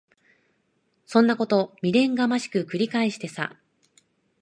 [1.05, 3.55] そんなこと未練がましく繰り返してさ。